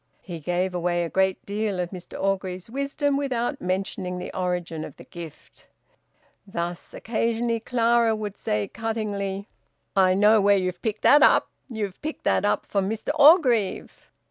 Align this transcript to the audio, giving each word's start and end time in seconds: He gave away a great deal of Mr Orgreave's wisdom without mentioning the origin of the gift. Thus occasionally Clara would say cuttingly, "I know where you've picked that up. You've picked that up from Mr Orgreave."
He 0.23 0.39
gave 0.39 0.73
away 0.73 1.03
a 1.03 1.11
great 1.11 1.45
deal 1.45 1.79
of 1.79 1.91
Mr 1.91 2.19
Orgreave's 2.19 2.71
wisdom 2.71 3.17
without 3.17 3.61
mentioning 3.61 4.17
the 4.17 4.35
origin 4.35 4.83
of 4.83 4.95
the 4.95 5.03
gift. 5.03 5.67
Thus 6.47 6.95
occasionally 6.95 7.59
Clara 7.59 8.15
would 8.15 8.35
say 8.35 8.67
cuttingly, 8.67 9.45
"I 9.95 10.15
know 10.15 10.41
where 10.41 10.57
you've 10.57 10.81
picked 10.81 11.03
that 11.03 11.21
up. 11.21 11.51
You've 11.69 12.01
picked 12.01 12.23
that 12.23 12.45
up 12.45 12.65
from 12.65 12.89
Mr 12.89 13.09
Orgreave." 13.13 14.09